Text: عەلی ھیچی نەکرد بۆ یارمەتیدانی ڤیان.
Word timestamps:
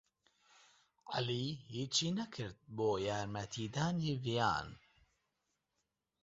عەلی 1.11 1.45
ھیچی 1.73 2.09
نەکرد 2.17 2.57
بۆ 2.75 2.89
یارمەتیدانی 3.07 4.11
ڤیان. 4.23 4.67